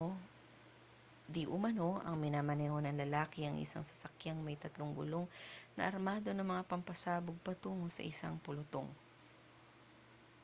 diumano 1.33 1.89
ay 2.07 2.17
minaneho 2.25 2.77
ng 2.81 2.97
lalaki 3.05 3.39
ang 3.45 3.57
isang 3.65 3.83
sasakyang 3.87 4.39
may 4.41 4.57
tatlong 4.63 4.91
gulong 4.97 5.25
na 5.77 5.81
armado 5.91 6.29
ng 6.33 6.41
mga 6.51 6.65
pampasabog 6.71 7.37
patungo 7.45 7.85
sa 7.91 8.01
isang 8.11 8.33
pulutong 8.45 8.89